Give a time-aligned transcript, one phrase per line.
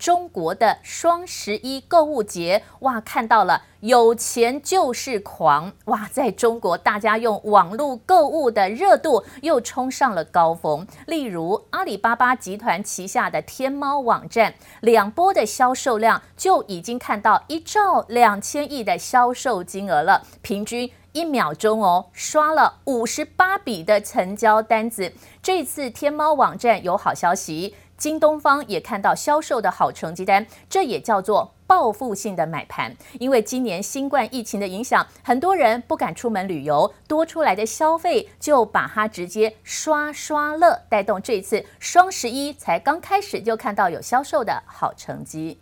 [0.00, 10.86] 中国的双十一购物节，哇，看到了有钱就是狂，哇，在中国大家用网络购物的热度又冲上了高峰。
[11.06, 20.90] 例如阿里巴巴集团旗下的天猫网站，两波的销售量就已经看到一兆两千亿的销售金额了，平均。
[21.12, 25.12] 一秒钟哦，刷了五十八笔的成交单子。
[25.42, 32.96] 这次天猫网站有好消息，京东方也看到销售的好成绩单，这也叫做报复性的买盘。
[33.18, 45.60] 因为今年新冠疫情的影响，很多人不敢出门旅游，多出来的消费就把它直接刷刷乐，带动这次双十一才刚开始就看到有销售的好成绩。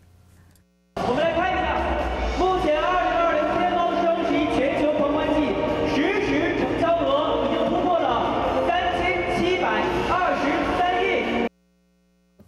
[0.95, 1.98] 我们来看一下。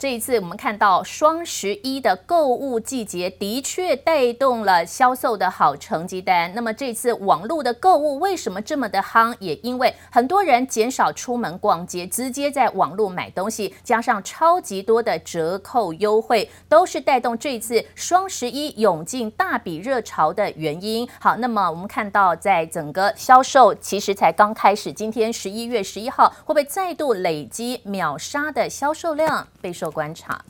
[0.01, 6.51] 这一次，我们看到双十一的购物季节的确带动了销售的好成绩单。
[6.55, 9.37] 那么，这次网络的购物为什么这么的夯？
[9.41, 21.07] 也因为很多人减少出门逛街，直接在网络买东西，加上超级多的折扣优惠，都是带动这次双十一涌进大笔热潮的原因。
[21.21, 29.47] 好，那么我们看到，在整个销售其实才刚开始，今天十一月十一号会不会再度累积秒杀的销售量？
[29.61, 30.45] 备受观察。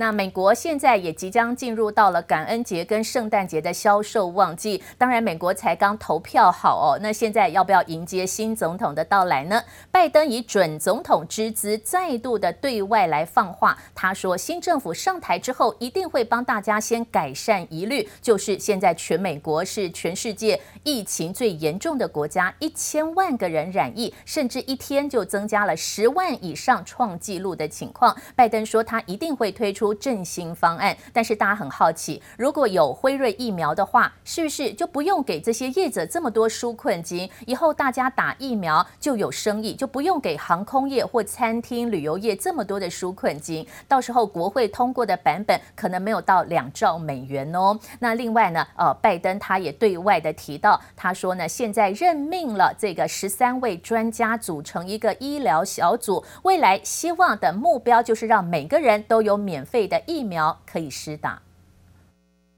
[0.00, 9.62] 那美国现在也即将进入到了感恩节跟圣诞节的销售旺季，当然美国才刚投票好哦，那现在要不要迎接新总统的到来呢？
[9.90, 28.16] 拜登以准总统之姿再度的对外来放话，他说新政府上台之后一定会帮大家先改善疑虑，就是现在全美国是全世界疫情最严重的国家，一千万个人染疫，甚至一天就增加了十万以上创纪录的情况。
[28.34, 29.89] 拜登说他一定会推出。
[29.94, 37.28] 振兴方案，但是大家很好奇，如果有辉瑞疫苗的话，是不是就不用给这些业者这么多纾困金？
[37.46, 43.66] 以后大家打疫苗就有生意，就不用给航空业或餐厅、旅游业这么多的纾困金。
[43.88, 47.78] 到时候国会通过的版本可能没有到两兆美元哦。
[47.98, 59.88] 那另外呢，呃，拜登他也对外的提到，他说呢，现在任命了这个十三位专家组成一个医疗小组，未来希望的目标就是让每个人都有免费。
[59.88, 61.42] 的疫苗可以施打。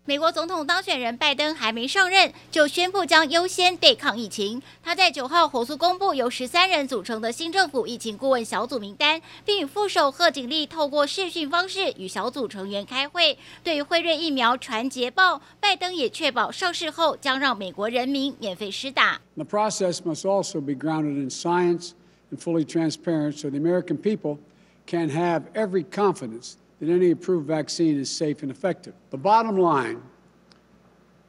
[0.05, 4.61] 美国总统当选人拜登还没上任，就宣布将优先对抗疫情。
[4.83, 13.39] 他在九号火速公布由十三人组成的新政府疫情顾问小组名单，并与副手贺锦丽透过视讯方式与小组成员开会。
[13.63, 19.21] 对于辉瑞疫苗传捷报，拜登也确保上市后将让美国人民免费施打。
[19.37, 21.91] The process must also be grounded in science
[22.33, 24.39] and fully transparent, so the American people
[24.85, 26.55] can have every confidence.
[26.82, 28.94] that any approved vaccine is safe and effective.
[29.10, 30.02] The bottom line,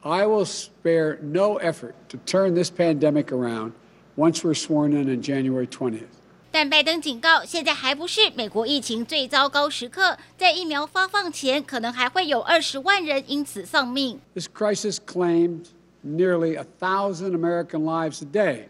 [0.03, 3.73] I will spare no effort to turn this pandemic around
[4.15, 6.07] once we're sworn in on January 20th.
[6.51, 14.19] 但拜登警告，现在还不是美国疫情最糟糕时刻，在疫苗发放前，可能还会有二十万人因此丧命。
[14.33, 15.65] This crisis claimed
[16.03, 18.65] nearly a thousand American lives a day,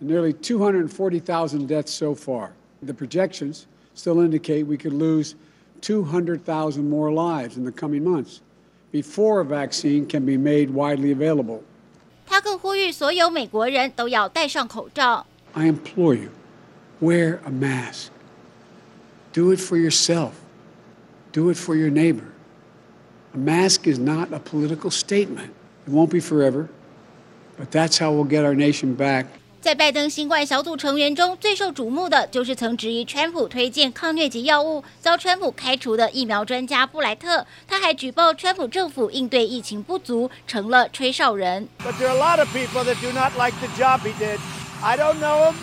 [0.00, 2.50] and nearly 240,000 deaths so far.
[2.84, 3.62] The projections
[3.94, 5.34] still indicate we could lose
[5.80, 8.40] 200,000 more lives in the coming months
[8.92, 11.62] before a vaccine can be made widely available.
[12.26, 15.26] 他更呼吁所有美国人都要戴上口罩。
[15.52, 16.30] I implore you,
[17.00, 18.10] wear a mask.
[19.32, 20.32] Do it for yourself.
[21.32, 22.32] Do it for your neighbor.
[23.34, 25.50] A mask is not a political statement.
[25.86, 26.68] It won't be forever,
[27.58, 29.26] but that's how we'll get our nation back
[29.61, 41.67] 在拜登新冠小组成员中最受瞩目的就是曾质疑川普推荐抗疟疾药物遭川普开除的疫苗专家布莱特，他还举报川普政府应对疫情不足，成了吹哨人。
[41.77, 44.39] But there are a lot of people that do not like the job he did.
[44.81, 45.53] I don't know him.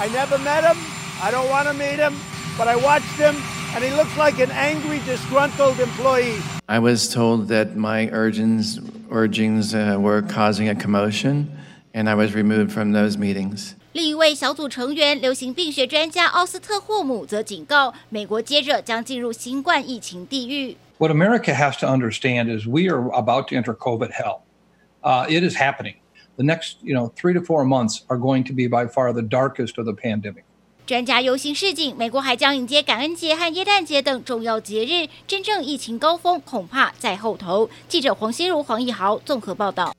[0.00, 0.76] I never met him.
[1.22, 2.14] I don't want to meet him.
[2.58, 3.36] But I watched him,
[3.76, 6.42] and he looks like an angry, disgruntled employee.
[6.68, 11.46] I was told that my urgings, urgings uh, were causing a commotion.
[11.92, 13.72] And I was removed from those meetings.
[13.92, 20.76] 另一位小组成员、流行病学专家奥斯特霍姆则警告，美国接着将进入新冠疫情地狱。
[20.98, 24.42] What America has to understand is we are about to enter COVID hell.
[25.02, 25.94] Uh, it is happening.
[26.36, 29.22] The next, you know, three to four months are going to be by far the
[29.22, 30.44] darkest of the pandemic.
[30.86, 37.68] 专家忧心示警，美国还将迎接感恩节和耶诞节等重要节日，真正疫情高峰恐怕在后头。
[37.88, 39.92] 记者黄心如、黄义豪综合报道。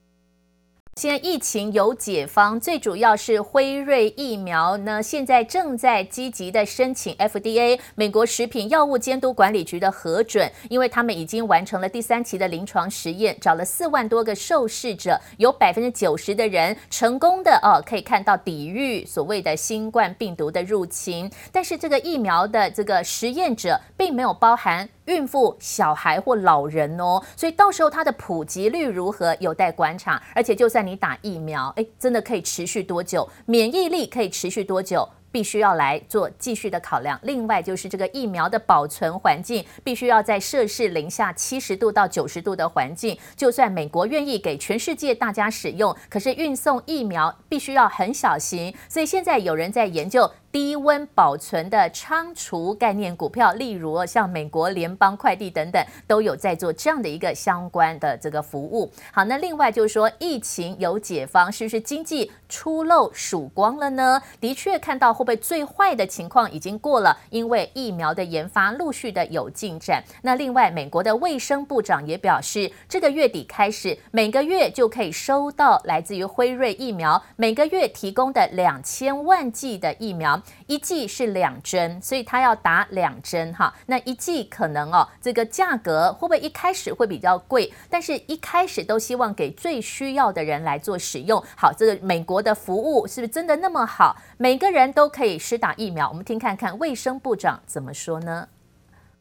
[1.01, 24.87] 现在疫情有解方，最主要是辉瑞疫苗呢，现在正在积极的申请 FDA 美国食品药物监督管理局的核准，因为他们已经完成了第三期的临床实验，找了四万多个受试者，有百分之九十的人成功的哦，可以看到抵御所谓的新冠病毒的入侵，但是这个疫苗的这个实验者并没有包含。
[25.05, 30.21] 孕妇、小孩或老人哦，所以到时候它的普及率如何有待观察。
[30.35, 33.27] 而且，就算你打疫苗，诶，真的可以持续多久？
[33.45, 35.07] 免疫力可以持续多久？
[35.33, 37.17] 必须要来做继续的考量。
[37.23, 43.17] 另外，就是这个疫苗的保存环境，必须要在摄氏零下七十度到九十度的环境。
[43.37, 48.75] 就算美国愿意给全世界大家使用，可是运送疫苗必须要很小心。
[48.89, 50.29] 所以现在有人在研究。
[50.51, 58.91] 低温保存的仓储概念股票，例如像美国联邦快递等等，都有在做这样的一个相关的这个服务。
[59.13, 64.21] 好，那另外就是说，疫情有解方，是不是经济出漏曙光了呢？
[64.41, 70.03] 的确看到会不会最坏的情况已经过了，因为疫苗的研发陆续的有进展。
[70.21, 80.40] 那另外，美国的卫生部长也表示，这个月底开始，每个月就可以收到来自于辉瑞疫苗每个月提供的两千万剂的疫苗。
[80.67, 83.73] 一剂是两针，所以他要打两针哈。
[83.85, 87.71] 那一剂可能哦，这个价格会不会一开始会比较贵？
[87.89, 91.43] 但是一开始都希望给最需要的人来做使用。
[91.55, 94.15] 好，这个美国的服务是不是真的那么好？
[94.37, 96.07] 每个人都可以施打疫苗？
[96.09, 98.47] 我们听看看卫生部长怎么说呢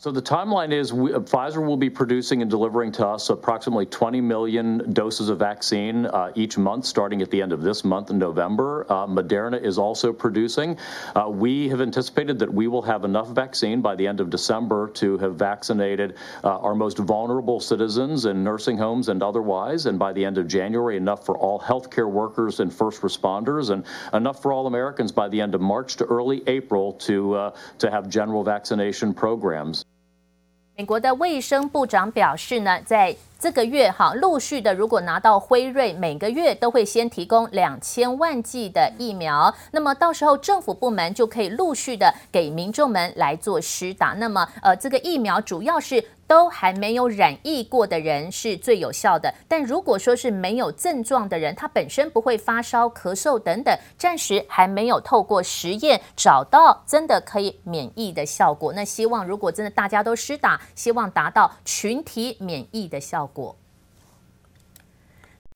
[0.01, 4.23] ？So the timeline is we, Pfizer will be producing and delivering to us approximately 20
[4.23, 8.17] million doses of vaccine uh, each month, starting at the end of this month in
[8.17, 8.87] November.
[8.89, 10.79] Uh, Moderna is also producing.
[11.15, 14.89] Uh, we have anticipated that we will have enough vaccine by the end of December
[14.95, 20.15] to have vaccinated uh, our most vulnerable citizens in nursing homes and otherwise, and by
[20.15, 24.51] the end of January, enough for all healthcare workers and first responders, and enough for
[24.51, 28.43] all Americans by the end of March to early April to uh, to have general
[28.43, 29.85] vaccination programs.
[30.81, 44.09] 美国的卫生部长表示呢，在这个月哈，陆续的如果拿到辉瑞，每个月都会先提供两千万剂的疫苗，那么到时候政府部门就可以陆续的给民众们来做施打。
[44.09, 46.05] 那么呃，这个疫苗主要是。
[46.31, 58.73] 都还没有染疫过的人是最有效的，但如果说是没有症状的人，他本身不会发烧、咳嗽等等，暂时还没有透过实验找到真的可以免疫的效果。
[58.73, 63.30] 那希望如果真的大家都施打，希望达到群体免疫的效果。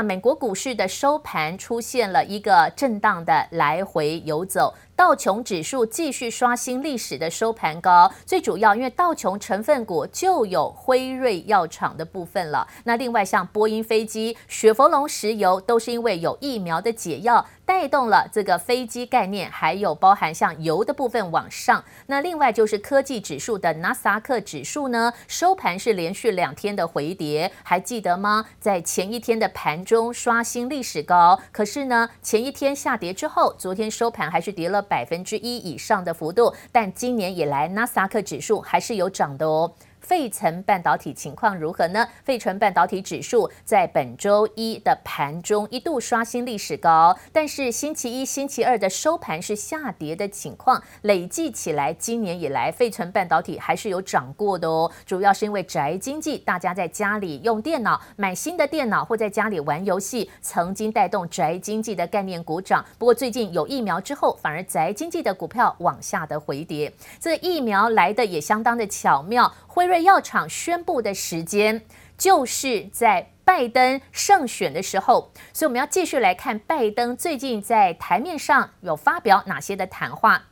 [0.05, 4.75] 美国股市的收盘出现了一个震荡的来回游走。
[4.97, 12.69] 道琼指数继续刷新历史的收盘高，最主要因为道琼成分股就有辉瑞药厂的部分了。
[12.85, 21.85] 那另外像波音飞机、雪佛龙石油都是因为有疫苗的解药，带动了这个飞机概念，还有包含像油的部分往上。
[22.07, 28.47] 那另外就是科技指数的纳斯达克指数呢，收盘是连续两天的回跌，还记得吗？
[28.61, 34.84] 在前一天的盘中刷新历史高，可是呢前一天下跌之后，昨天收盘还是跌了。
[34.85, 39.73] 百分之一以上的幅度，但今年以来，纳斯达克指数还是有涨的哦。
[40.05, 42.07] 费城半导体情况如何呢？
[42.23, 50.83] 费城半导体指数在本周一的盘中一度刷新历史高，但是星期一、星期二的收盘是下跌的情况。
[51.03, 54.91] 累计起来，今年以来费城半导体还是有涨过的哦。
[55.07, 62.85] 主要是因为宅经济，大家在家里用电脑、买新的电脑或在家里玩游戏，曾经带动宅经济的概念股涨。
[62.99, 66.93] 不过最近有疫苗之后，反而宅经济的股票往下的回跌。
[67.19, 69.51] 这疫苗来的也相当的巧妙。
[69.67, 71.85] 辉瑞药厂宣布的时间
[72.17, 80.45] 就是在拜登胜选的时候，所以我们要继续来看拜登最近在台面上有发表哪些的谈话。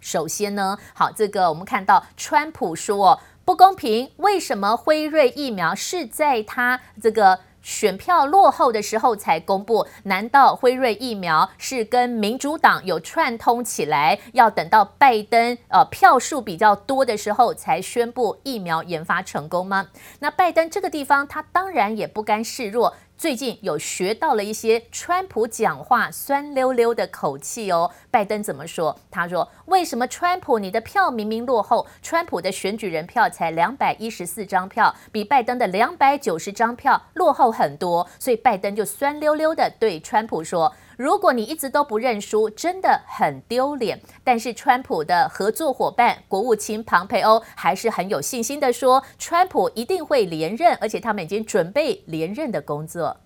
[0.00, 7.40] 首先呢，好，这个我们看到川普说不公平，为什么辉瑞疫苗是在他这个？
[7.64, 19.88] 选票落后的时候才公布，难道辉瑞疫苗是跟民主党有串通起来，要等到拜登呃票数比较多的时候才宣布疫苗研发成功吗？
[20.20, 22.94] 那拜登这个地方，他当然也不甘示弱。
[23.16, 27.90] 最近有学到了一些川普讲话酸溜溜的口气哦。
[28.10, 28.94] 拜登怎么说？
[29.10, 31.86] 他说：“为什么川普你的票明明落后？
[32.02, 40.74] 川普的选举人票才两百一十四张票，比拜登的两百九十张票落后很多。”所以拜登就酸溜溜的对川普说。
[40.96, 44.00] 如果你一直都不认输，真的很丢脸。
[44.22, 53.16] 但是川普的合作伙伴国务卿庞培欧还是很有信心的说，川普一定会连任，而且他们已经准备连任的工作。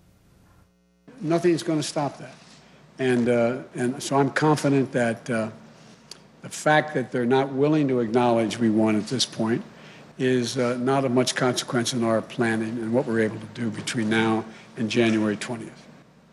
[1.22, 2.32] Nothing is going to stop that.
[2.98, 5.50] And, uh, and so I'm confident that uh,
[6.42, 9.62] the fact that they're not willing to acknowledge we won at this point
[10.18, 13.70] is uh, not of much consequence in our planning and what we're able to do
[13.70, 14.44] between now
[14.76, 15.87] and January 20th.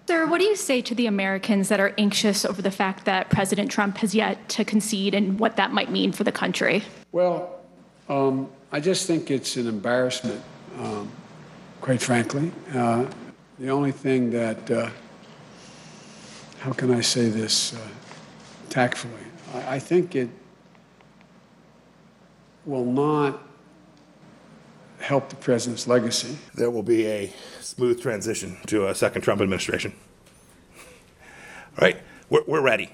[0.07, 3.31] Sir, what do you say to the Americans that are anxious over the fact that
[3.31, 6.83] President Trump has yet to concede and what that might mean for the country?
[7.11, 7.59] Well,
[8.07, 10.43] um, I just think it's an embarrassment,
[10.77, 11.11] um,
[11.81, 12.51] quite frankly.
[12.71, 13.07] Uh,
[13.57, 14.91] the only thing that, uh,
[16.59, 17.79] how can I say this uh,
[18.69, 19.13] tactfully?
[19.55, 20.29] I, I think it
[22.63, 23.41] will not
[25.05, 26.35] help the president's legacy.
[26.55, 27.31] There will be a
[27.61, 29.93] smooth transition to a second Trump administration.
[31.77, 31.97] All right,
[32.27, 32.89] we're, we're ready.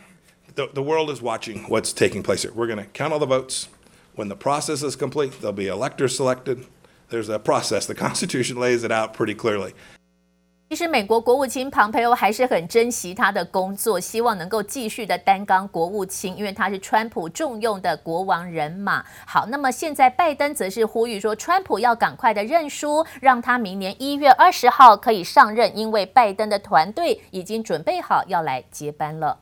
[0.55, 2.51] The, the world is watching what's taking place here.
[2.51, 3.69] We're going to count all the votes.
[4.15, 6.65] When the process is complete, there'll be electors selected.
[7.07, 7.85] There's a process.
[7.85, 9.73] The Constitution lays it out pretty clearly.
[10.71, 19.03] 其实，美国国务卿庞培欧还是很珍惜他的工作，希望能够继续的担纲国务卿，因为他是川普重用的国王人马。
[19.27, 29.39] 好，那么现在拜登则是呼吁说，川普要赶快的认输，让他明年一月二十号可以上任，因为拜登的团队已经准备好要来接班了。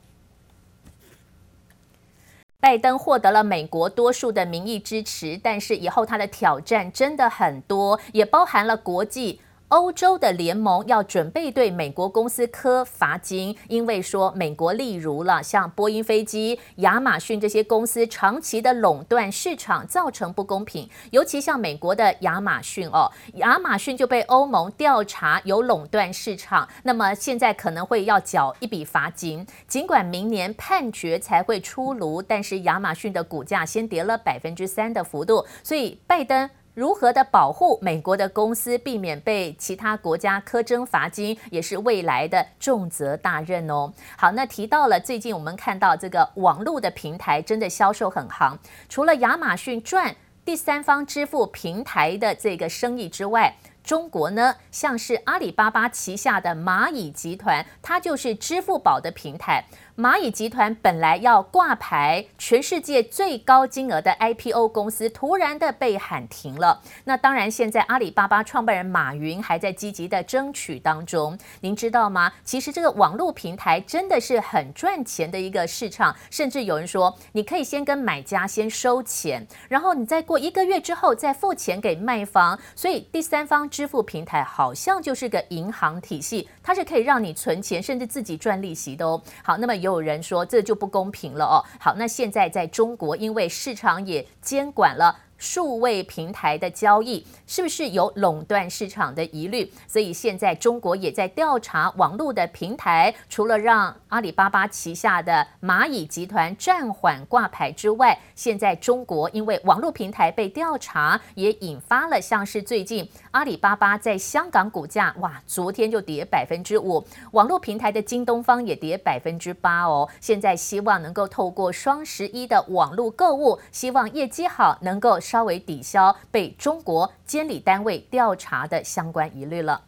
[2.59, 9.39] 拜登获得了美国多数的民意支持，但是以后他的挑战真的很多，也包含了国际。
[9.69, 20.89] 欧洲的联盟要准备对美国公司科罚金，因为说美国例如了像波音飞机、亚马逊这些公司长期的垄断市场，造成不公平。
[21.11, 29.45] 尤其像美国的亚马逊哦，亚马逊就被欧盟调查有垄断市场，那么现在可能会要缴一笔罚金。
[29.67, 36.49] 尽管明年判决才会出炉，但是亚马逊的股价先跌了百分之三的幅度，所以拜登。
[36.73, 43.91] 如何的保护美国的公司，避免被其他国家苛征罚金，也是未来的重责大任哦。
[44.17, 48.57] 好，那提到了最近我们看到这个网络的平台真的销售很行，
[48.88, 53.53] 除了亚马逊赚第三方支付平台的这个生意之外，
[53.89, 59.65] 中国呢，像是阿里巴巴旗下的蚂蚁集团，它就是支付宝的平台。
[59.98, 66.81] 蚂蚁集团本来要挂牌，全世界最高金额的 IPO 公司，突然的被喊停了。
[67.05, 71.38] 那当然，现在阿里巴巴创办人马云还在积极的争取当中。
[71.62, 72.31] 您知道吗？
[72.46, 82.58] 其实这个网络平台真的是很赚钱的一个市场，甚至有人说，你可以先跟买家先收钱，然后你再过一个月之后再付钱给卖方。
[82.74, 89.21] 所以第三方支付平台好像就是个银行体系，它是可以让你存钱，甚至自己赚利息的哦。
[89.43, 89.89] 好，那么也。
[89.89, 91.65] 有人说这就不公平了哦。
[91.79, 95.17] 好，那现在在中国，因为市场也监管了。
[95.39, 99.72] 数位平台的交易是不是有垄断市场的疑虑？
[99.88, 120.10] 所以现在中国也在调查网络的平台，除了让阿里巴巴旗下的蚂蚁集团暂缓挂牌之外，现在中国因为网络平台被调查，也引发了像是最近阿里巴巴在香港股价哇，昨天就跌百分之五，网络平台的京东方也跌百分之八哦。
[120.19, 125.17] 现在希望能够透过双十一的网络购物，希望业绩好，能够。
[125.29, 129.79] 稍微抵消被中国监理单位调查的相关疑虑了。